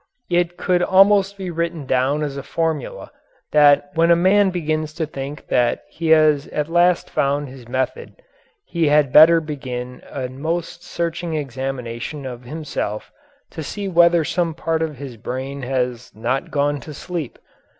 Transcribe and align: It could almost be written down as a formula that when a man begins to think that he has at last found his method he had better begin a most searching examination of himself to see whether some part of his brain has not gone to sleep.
It 0.31 0.57
could 0.57 0.81
almost 0.81 1.37
be 1.37 1.51
written 1.51 1.85
down 1.85 2.23
as 2.23 2.35
a 2.35 2.41
formula 2.41 3.11
that 3.51 3.91
when 3.93 4.09
a 4.09 4.15
man 4.15 4.49
begins 4.49 4.93
to 4.95 5.05
think 5.05 5.45
that 5.49 5.83
he 5.91 6.07
has 6.07 6.47
at 6.47 6.69
last 6.71 7.07
found 7.07 7.47
his 7.49 7.67
method 7.67 8.15
he 8.65 8.87
had 8.87 9.13
better 9.13 9.39
begin 9.39 10.01
a 10.09 10.27
most 10.27 10.83
searching 10.83 11.35
examination 11.35 12.25
of 12.25 12.45
himself 12.45 13.11
to 13.51 13.61
see 13.61 13.87
whether 13.87 14.23
some 14.23 14.55
part 14.55 14.81
of 14.81 14.97
his 14.97 15.17
brain 15.17 15.61
has 15.61 16.11
not 16.15 16.49
gone 16.49 16.79
to 16.79 16.95
sleep. 16.95 17.37